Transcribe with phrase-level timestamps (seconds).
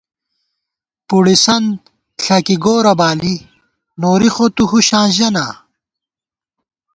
[1.07, 1.79] پُڑِسنت
[2.23, 3.35] ݪَکی گورہ بالی
[4.01, 5.45] نوری خو تُو ہُشاں ژَہ نا